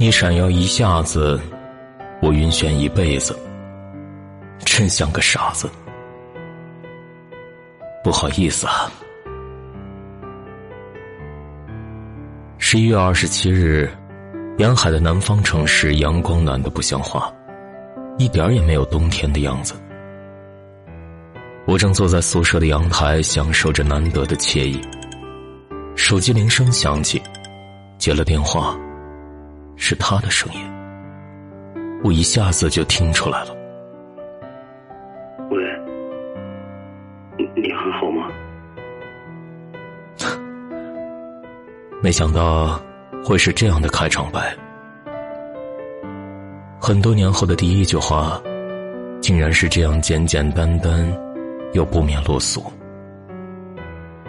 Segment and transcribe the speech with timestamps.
[0.00, 1.40] 你闪耀一下子，
[2.22, 3.36] 我晕眩一辈子，
[4.64, 5.68] 真像个傻子。
[8.04, 8.88] 不好意思啊。
[12.58, 13.90] 十一月二十七日，
[14.58, 17.32] 沿海的南方城市阳光暖的不像话，
[18.18, 19.74] 一点也没有冬天的样子。
[21.66, 24.80] 我正坐在宿舍的阳台，享受着难得的惬意。
[25.96, 27.20] 手机铃声响起，
[27.98, 28.78] 接了电话。
[29.78, 30.60] 是他的声音，
[32.04, 33.56] 我一下子就听出来了。
[35.50, 35.56] 喂，
[37.56, 38.28] 你还好吗？
[42.02, 42.78] 没想到
[43.24, 44.54] 会是这样的开场白。
[46.80, 48.40] 很多年后的第一句话，
[49.20, 51.10] 竟然是这样简简单单，
[51.72, 52.62] 又不免落俗。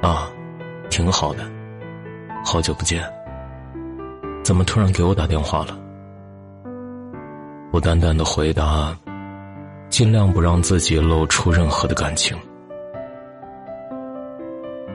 [0.00, 0.30] 啊，
[0.90, 1.44] 挺好的，
[2.44, 3.02] 好久不见。
[4.42, 5.78] 怎么突然给我打电话了？
[7.72, 8.96] 我淡淡的回答，
[9.88, 12.36] 尽量不让自己露出任何的感情。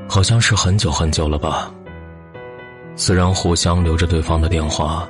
[0.09, 1.71] 好像是很久很久了吧。
[2.95, 5.07] 虽然互相留着对方的电话，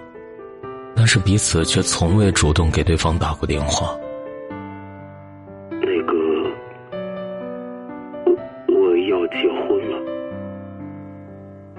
[0.96, 3.96] 但是彼此却从未主动给对方打过电话。
[5.70, 6.14] 那个，
[8.68, 9.95] 我要结婚了。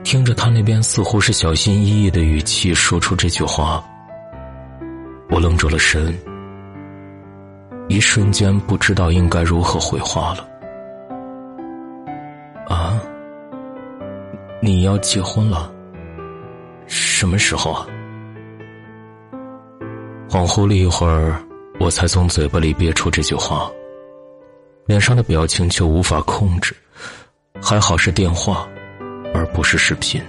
[0.06, 3.84] 听着他那边似乎是小心翼翼的语气说出这句话，
[5.28, 6.16] 我愣住了神，
[7.88, 10.48] 一瞬间不知道应该如何回话了。
[12.68, 13.02] 啊，
[14.62, 15.74] 你要结婚了？
[16.86, 17.84] 什么时候啊？
[20.30, 21.42] 恍惚了一会儿，
[21.80, 23.68] 我才从嘴巴里憋出这句话，
[24.86, 26.72] 脸上的表情却无法控制。
[27.60, 28.68] 还好是电话。
[29.34, 30.20] 而不是视频，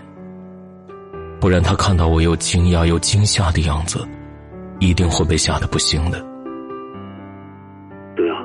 [1.39, 3.99] 不然他看到我又惊讶又惊吓的样子，
[4.79, 6.19] 一定会被吓得不行的。
[8.15, 8.43] 对啊，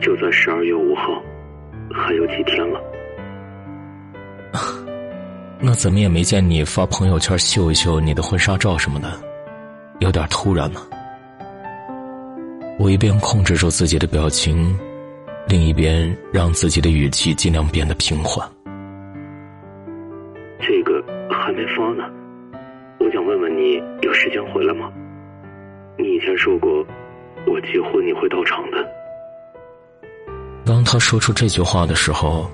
[0.00, 1.22] 就在十二月五号，
[1.92, 2.80] 还有几天了。
[5.60, 9.12] 那怎么也没见你发朋友圈秀一秀你的婚纱照什么的，
[10.00, 10.80] 有点突然呢。
[12.78, 14.74] 我一边控制住自己的表情，
[15.46, 18.48] 另一边让自己的语气尽量变得平缓。
[20.60, 22.04] 这个还没发呢，
[22.98, 24.92] 我想问问你有时间回来吗？
[25.98, 26.86] 你以前说过，
[27.46, 28.88] 我结婚你会到场的。
[30.64, 32.50] 当他说出这句话的时候，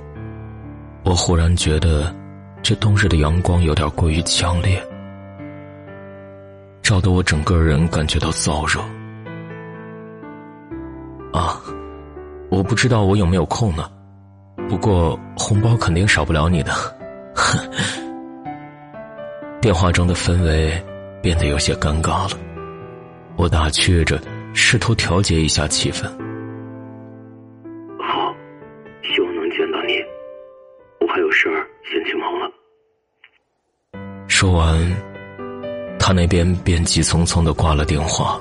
[1.04, 2.14] 我忽然觉得，
[2.62, 4.80] 这冬日的阳光有点过于强烈，
[6.82, 8.80] 照得我整个人感觉到燥热。
[11.38, 11.60] 啊，
[12.50, 13.90] 我不知道我有没有空呢，
[14.68, 16.72] 不过红包肯定少不了你的。
[17.36, 17.70] 哼，
[19.60, 20.72] 电话中的氛围
[21.22, 22.38] 变得有些尴尬了。
[23.36, 24.18] 我打趣着，
[24.54, 26.04] 试图调节一下气氛。
[28.00, 28.34] 好，
[29.02, 29.94] 希望能见到你。
[31.00, 32.50] 我还有事儿，先去忙了。
[34.26, 34.78] 说完，
[35.98, 38.40] 他那边便急匆匆的挂了电话。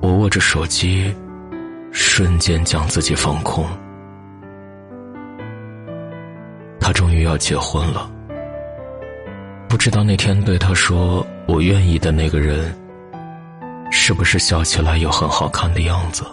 [0.00, 1.14] 我握着手机，
[1.92, 3.66] 瞬间将自己放空。
[6.90, 8.10] 他终于要结婚了，
[9.68, 12.74] 不知道那天对他说“我愿意”的那个人，
[13.92, 16.24] 是不是笑起来有很好看的样子？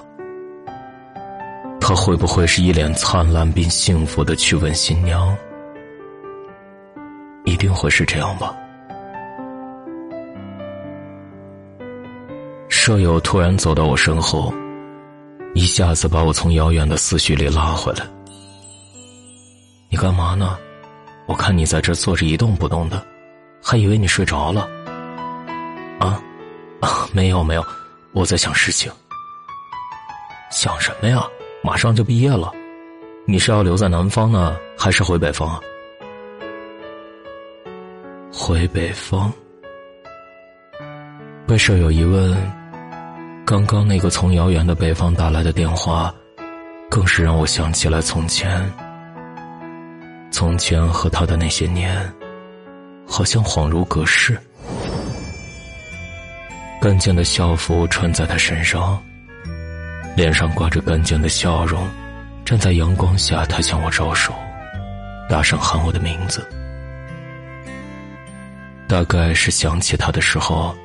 [1.79, 5.37] 他会不会是一脸灿烂并幸福的去问新娘？
[7.45, 8.51] 一定会是这样吧？
[12.67, 14.51] 舍友突然走到我身后，
[15.53, 18.16] 一下子把我从遥远的思绪里拉回来。
[19.89, 20.57] 你干嘛呢？
[21.27, 23.05] 我看你在这坐着一动不动的，
[23.61, 24.67] 还以为你睡着了。
[25.99, 26.21] 啊，
[27.13, 27.65] 没有没有，
[28.13, 28.91] 我在想事情。
[30.51, 31.23] 想什么呀？
[31.63, 32.51] 马上就毕业了，
[33.25, 35.59] 你是要留在南方呢，还是回北方啊？
[38.31, 39.31] 回北方。
[41.47, 42.37] 被舍友一问，
[43.45, 46.13] 刚刚那个从遥远的北方打来的电话，
[46.89, 48.69] 更是让我想起了从前。
[50.31, 51.99] 从前和他的那些年，
[53.07, 54.37] 好像恍如隔世。
[56.79, 59.01] 干净的校服穿在他身上，
[60.15, 61.87] 脸上挂着干净的笑容，
[62.45, 64.31] 站在阳光下，他向我招手，
[65.27, 66.47] 大声喊我的名字。
[68.87, 70.75] 大概是想起他的时候，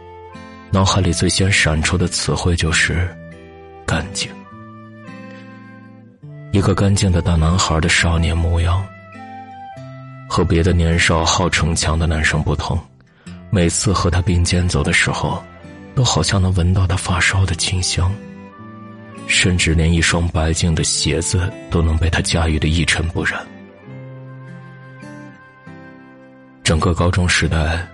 [0.70, 3.06] 脑海里最先闪出的词汇就是
[3.86, 4.30] “干净”。
[6.52, 8.84] 一个干净的大男孩的少年模样。
[10.32, 12.80] 和别的年少好逞强的男生不同，
[13.50, 15.44] 每次和他并肩走的时候，
[15.94, 18.10] 都好像能闻到他发烧的清香。
[19.26, 23.46] 甚至连一双白净的鞋子都能被他驾驭的一尘不染。
[26.64, 27.86] 整个高中时代，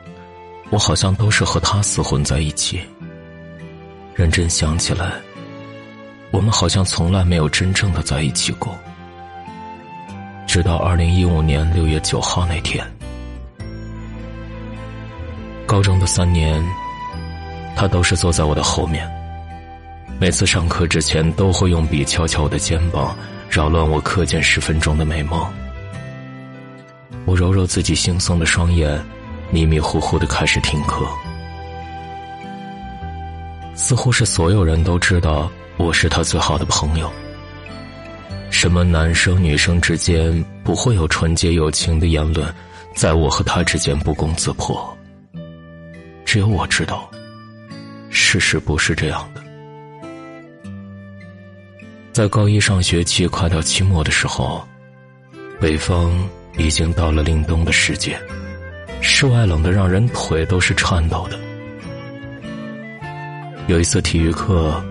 [0.70, 2.80] 我好像都是和他厮混在一起。
[4.14, 5.10] 认真想起来，
[6.30, 8.78] 我们好像从来没有真正的在一起过。
[10.58, 12.84] 直到二零一五年六月九号那天，
[15.64, 16.60] 高中的三年，
[17.76, 19.08] 他都是坐在我的后面。
[20.18, 23.16] 每次上课之前，都会用笔敲敲我的肩膀，
[23.48, 25.48] 扰乱我课间十分钟的美梦。
[27.24, 29.00] 我揉揉自己惺忪的双眼，
[29.52, 31.06] 迷迷糊糊的开始听课。
[33.76, 37.08] 似乎是所有人都知道我是他最好的朋友。
[38.60, 42.52] 什么男生女生之间不会有纯洁友情的言论，
[42.92, 44.98] 在我和他之间不攻自破。
[46.24, 47.08] 只有我知道，
[48.10, 49.40] 事实不是这样的。
[52.12, 54.66] 在高一上学期快到期末的时候，
[55.60, 56.12] 北方
[56.56, 58.20] 已经到了凛冬的时节，
[59.00, 61.38] 室外冷得让人腿都是颤抖的。
[63.68, 64.82] 有一次体育课，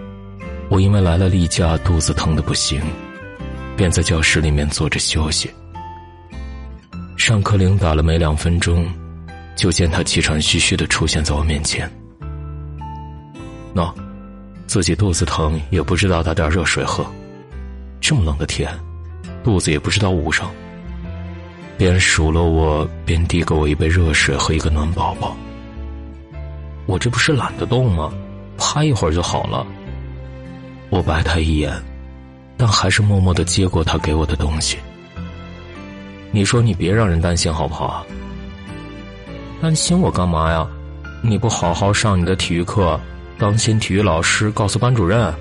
[0.70, 2.82] 我因为来了例假，肚子疼的不行，
[3.78, 5.50] 便在教室里面坐着休息。
[7.16, 8.86] 上课铃打了没两分钟，
[9.56, 11.90] 就见他气喘吁吁的出现在我面前。
[13.74, 13.94] 喏。
[14.66, 17.06] 自己肚子疼也不知道打点热水喝，
[18.02, 18.70] 这么冷的天，
[19.42, 20.52] 肚子也不知道捂上。
[21.78, 25.38] 边数落我，边递给我一杯热水和一个暖宝宝。
[26.86, 28.12] 我这不是懒得动吗？
[28.58, 29.66] 趴一会儿就好了。
[30.90, 31.72] 我白他一眼，
[32.58, 34.78] 但还是默默的接过他给我的东西。
[36.32, 38.06] 你说你别让人担心好不好？
[39.62, 40.68] 担心我干嘛呀？
[41.24, 43.00] 你不好好上你的体育课？
[43.40, 45.34] 当心体育老师告诉班主任，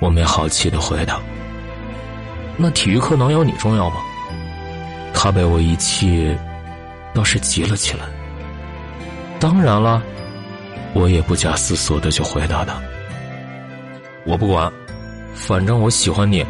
[0.00, 1.20] 我没好气的回答。
[2.56, 3.96] 那体育课能有你重要吗？
[5.12, 6.36] 他被我一气，
[7.12, 8.04] 倒是急了起来。
[9.38, 10.02] 当然了，
[10.92, 12.74] 我也不假思索的就回答他。
[14.24, 14.72] 我不管，
[15.34, 16.44] 反正我喜欢你，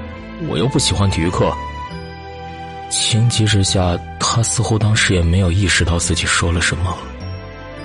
[0.48, 1.52] 我又不喜欢体育课。
[2.90, 6.96] 情急之下，他似乎当时也没有意识到自己说了什么。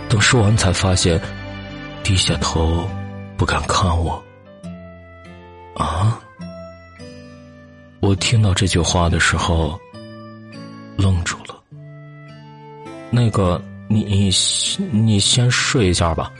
[0.10, 1.20] 等说完，才发现。
[2.04, 2.88] 低下头，
[3.36, 4.24] 不敢看我。
[5.76, 6.20] 啊！
[8.00, 9.78] 我听到这句话的时候，
[10.98, 11.56] 愣住了。
[13.10, 14.32] 那个，你你
[14.92, 16.32] 你先睡一下吧，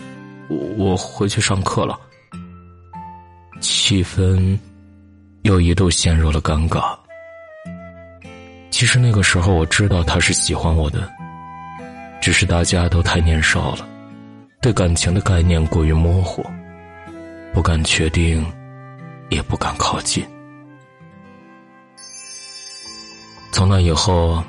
[0.48, 2.00] 我我回去上课了。
[3.60, 4.58] 气氛
[5.44, 6.98] 又一度陷入了尴尬。
[8.70, 11.10] 其实那个时候我知道他是喜欢我的，
[12.22, 13.88] 只是大家都太年少了。
[14.62, 16.46] 对感情的概念过于模糊，
[17.54, 18.46] 不敢确定，
[19.30, 20.26] 也不敢靠近。
[23.52, 24.44] 从那以后，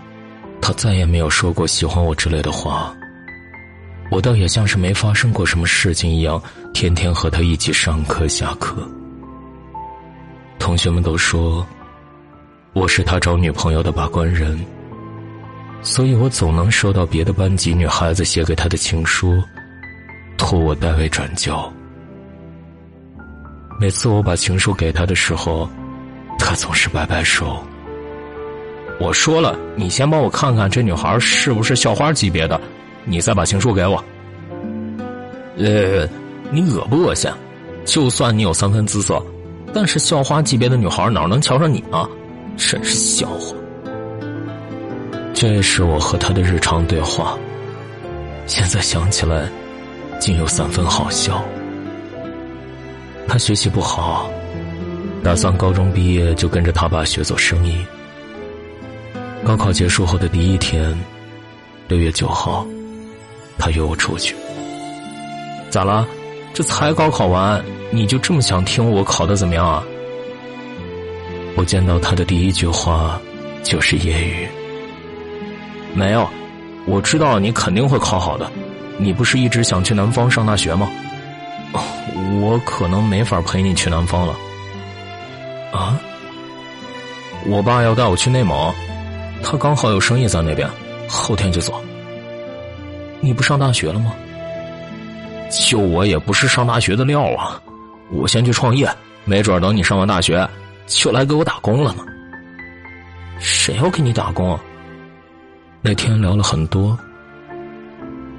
[0.61, 2.95] 他再也没有说过喜欢我之类的话。
[4.11, 8.89] 我倒也像是没发生过什么事情一样，天天和他一起上课下课。
[10.59, 11.67] 同学们都说，
[12.73, 14.59] 我是他找女朋友的把关人，
[15.83, 19.43] 所以我总能收到别的班级女孩子写给他的情书。
[20.37, 21.71] 托我代为转交。
[23.81, 25.69] 每次我把情书给他的时候，
[26.39, 27.63] 他总是摆摆手。
[29.01, 32.61] 我说了，你先帮我看看这女孩是不是校花级别的，
[33.09, 34.03] 你再把情书给我。
[35.57, 36.09] 呃，
[36.51, 37.31] 你恶不恶心？
[37.85, 39.21] 就算你有三分姿色，
[39.73, 42.09] 但是校花级别的女孩哪能瞧上你啊？
[42.57, 43.57] 真是笑话。
[45.35, 47.39] 这是我和他的日常对话。
[48.47, 49.49] 现在想起来。
[50.21, 51.45] 竟有三分好笑。
[53.29, 54.29] 他学习不好，
[55.23, 57.87] 打算高中毕业就跟着他爸学做生意。
[59.45, 60.93] 高考结束后的第一天，
[61.87, 62.67] 六月九号，
[63.59, 64.35] 他约我出去。
[65.71, 66.07] 咋了？
[66.55, 69.83] 这才高考完，你就这么想听我考的怎么样啊？
[71.57, 73.21] 我见到他的第一句话
[73.63, 74.49] 就是揶揄。
[75.95, 76.29] 没有，
[76.87, 78.51] 我知道你肯定会考好的。
[78.97, 80.91] 你不是一直想去南方上大学吗？
[82.41, 84.35] 我可能没法陪你去南方了。
[85.73, 86.01] 啊？
[87.47, 88.75] 我爸要带我去内蒙，
[89.43, 90.69] 他刚好有生意在那边，
[91.09, 91.81] 后天就走。
[93.21, 94.13] 你不上大学了吗？
[95.51, 97.61] 就我也不是上大学的料啊！
[98.11, 98.89] 我先去创业，
[99.25, 100.47] 没准等你上完大学，
[100.87, 102.05] 就来给我打工了呢。
[103.39, 104.59] 谁要给你打工？
[105.81, 106.99] 那天聊了很多。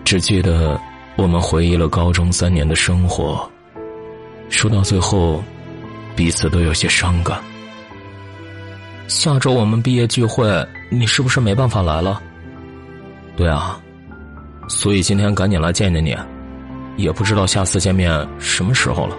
[0.05, 0.79] 只记得
[1.15, 3.49] 我们回忆了高中三年的生活，
[4.49, 5.43] 说到最后，
[6.15, 7.39] 彼此都有些伤感。
[9.07, 12.21] 下周我们毕业聚会，你是不是没办法来了？
[13.35, 13.79] 对啊，
[14.69, 16.15] 所以今天赶紧来见见你，
[16.95, 19.17] 也不知道下次见面什么时候了。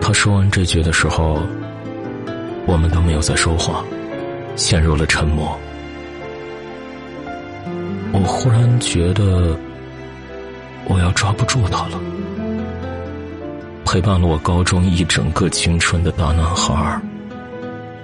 [0.00, 1.40] 他说完这句的时候，
[2.66, 3.82] 我们都没有再说话，
[4.56, 5.56] 陷入了沉默。
[8.12, 9.56] 我忽然觉得，
[10.86, 11.98] 我要抓不住他了。
[13.84, 17.00] 陪伴了我高中一整个青春的大男孩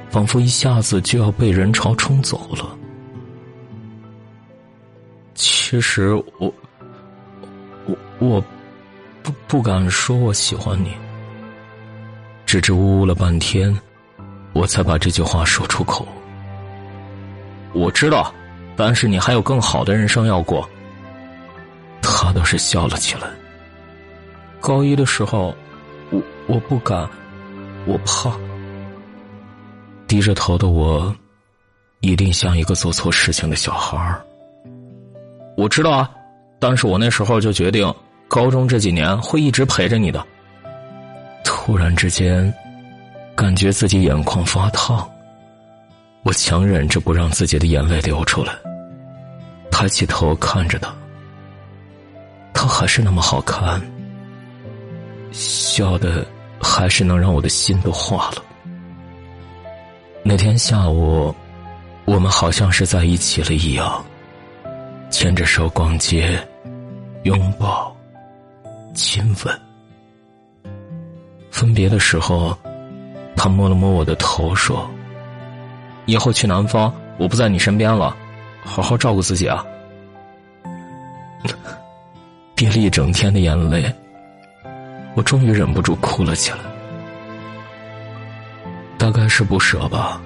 [0.09, 2.79] 仿佛一下子就要被人潮冲走了。
[5.73, 6.53] 其实我，
[7.87, 8.45] 我我
[9.23, 10.93] 不不敢说我喜欢你。
[12.45, 13.75] 支支吾吾了半天，
[14.53, 16.07] 我才把这句话说出口。
[17.73, 18.35] 我知道，
[18.77, 20.69] 但是你还有更好的人生要过。
[22.03, 23.31] 他倒是笑了起来。
[24.61, 25.57] 高一的时候，
[26.11, 27.09] 我我不敢，
[27.87, 28.31] 我怕。
[30.07, 31.17] 低着头的我，
[32.01, 34.23] 一定像一个做错事情的小孩儿。
[35.57, 36.11] 我知道啊，
[36.59, 37.93] 但是我那时候就决定，
[38.29, 40.25] 高中这几年会一直陪着你的。
[41.45, 42.53] 突然之间，
[43.35, 45.09] 感觉自己眼眶发烫。
[46.25, 48.53] 我强忍着不让自己的眼泪流出来，
[49.71, 50.95] 抬起头看着他。
[52.55, 53.81] 他还是那么好看，
[55.33, 56.25] 笑的
[56.61, 58.43] 还是能让我的心都化了。
[60.23, 61.35] 那天下午，
[62.05, 64.05] 我们好像是在一起了一样，
[65.13, 66.37] 牵着手逛街，
[67.25, 67.95] 拥抱，
[68.95, 69.61] 亲吻。
[71.51, 72.57] 分别的时候，
[73.37, 74.91] 他摸了摸我的头，说
[76.07, 78.17] ：“以后去南方，我不在你身边了，
[78.65, 79.63] 好好照顾自己啊。”
[82.57, 83.95] 憋了一整天的眼泪，
[85.15, 86.59] 我终于忍不住哭了起来。
[88.97, 90.19] 大概是不舍吧，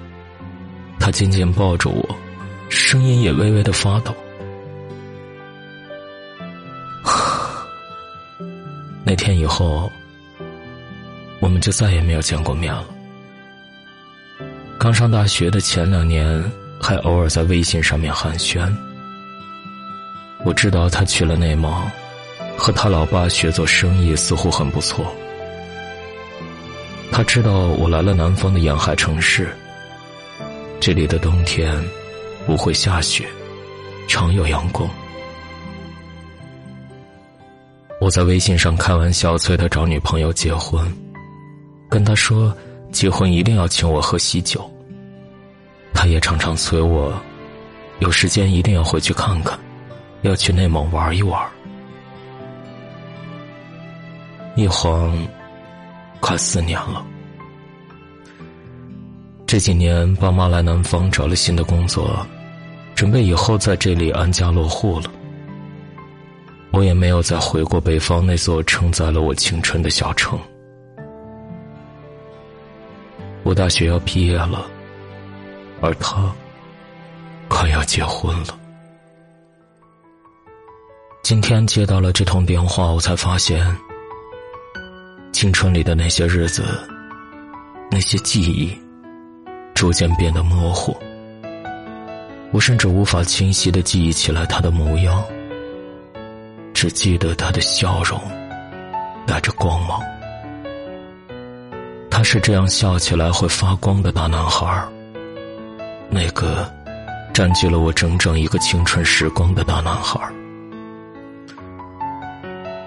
[0.97, 2.15] 他紧紧抱着我，
[2.69, 4.15] 声音也微微的发抖。
[9.07, 9.89] 那天以后。
[11.39, 12.83] 我们就再也没有见过面了。
[14.79, 16.43] 刚上大学的前两年，
[16.81, 18.67] 还偶尔在微信上面寒暄。
[20.43, 21.71] 我知道他去了内蒙，
[22.57, 25.05] 和他老爸学做生意，似乎很不错。
[27.11, 29.55] 他知道我来了南方的沿海城市，
[30.79, 31.71] 这里的冬天
[32.47, 33.25] 不会下雪，
[34.07, 34.89] 常有阳光。
[38.07, 40.81] 我在微信上开玩笑催他找女朋友结婚。
[41.89, 42.55] 跟他说，
[42.89, 44.65] 结婚一定要请我喝喜酒。
[45.93, 47.13] 他也常常催我，
[47.99, 49.59] 有时间一定要回去看看，
[50.21, 51.45] 要去内蒙玩一玩。
[54.55, 55.13] 一晃，
[56.21, 57.05] 快四年了。
[59.45, 62.25] 这几年，爸妈来南方找了新的工作，
[62.95, 65.11] 准备以后在这里安家落户了。
[66.71, 70.39] 我也没有再回过北方那座承载了我青春的小城。
[73.43, 74.65] 我大学要毕业了，
[75.81, 76.29] 而他
[77.47, 78.59] 快要结婚了。
[81.23, 83.65] 今天接到了这通电话，我才发现，
[85.31, 86.63] 青春里的那些日子，
[87.89, 88.77] 那些记忆，
[89.73, 90.95] 逐渐变得模糊。
[92.51, 95.23] 我甚至无法清晰的记忆起来他的模样，
[96.79, 98.21] 只记得他的笑容，
[99.25, 99.99] 带着光芒。
[102.07, 104.87] 他是这样笑起来会发光的大男孩
[106.07, 106.71] 那个
[107.33, 110.19] 占据了我整整一个青春时光的大男孩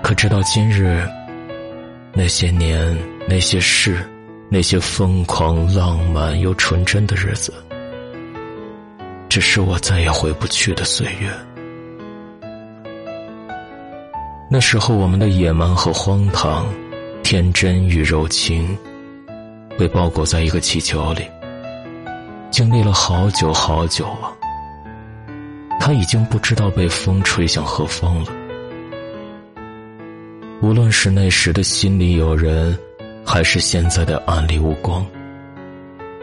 [0.04, 1.04] 可直到今日，
[2.12, 2.96] 那些年、
[3.28, 4.08] 那些事、
[4.48, 7.52] 那些疯狂、浪漫又纯真的日子，
[9.28, 11.28] 只是我再也回不去的岁月。
[14.52, 16.66] 那时候，我们的野蛮和荒唐，
[17.22, 18.76] 天真与柔情。
[19.78, 21.22] 被包裹在一个气球里，
[22.50, 24.34] 经历了好久好久啊，
[25.78, 28.32] 他已经不知道被风吹向何方了。
[30.60, 32.76] 无论是那时的心里有人，
[33.24, 35.06] 还是现在的暗里无光，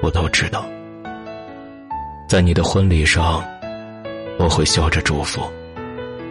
[0.01, 0.65] 我都知道。
[2.27, 3.41] 在你的婚礼上，
[4.37, 5.41] 我会笑着祝福，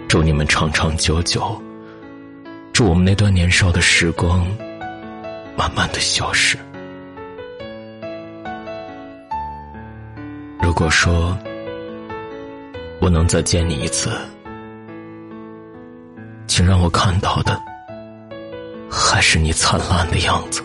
[0.07, 1.61] 祝你们长长久久，
[2.77, 4.47] 祝我们那段年少的时光
[5.57, 6.59] 慢慢的消失。
[10.61, 11.35] 如果说
[13.01, 14.11] 我能再见你一次，
[16.47, 17.59] 请让我看到的，
[18.91, 20.63] 还是你灿烂的样子。